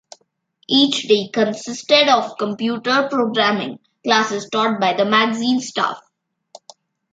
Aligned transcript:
Each 0.67 1.07
day 1.07 1.29
consisted 1.31 2.07
of 2.09 2.35
computer 2.39 3.07
programming 3.07 3.77
classes 4.03 4.49
taught 4.51 4.79
by 4.81 4.93
the 4.93 5.05
magazine 5.05 5.59
staff. 5.59 6.01